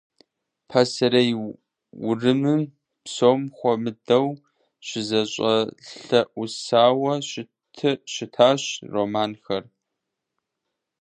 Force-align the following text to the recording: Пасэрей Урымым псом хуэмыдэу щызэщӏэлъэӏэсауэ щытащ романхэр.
Пасэрей 0.69 1.31
Урымым 2.07 2.61
псом 3.03 3.41
хуэмыдэу 3.55 4.27
щызэщӏэлъэӏэсауэ 4.87 7.13
щытащ 8.11 8.63
романхэр. 8.93 9.63